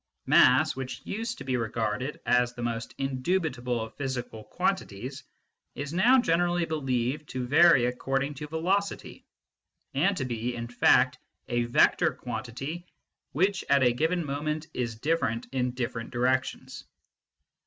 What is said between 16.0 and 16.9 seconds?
directions.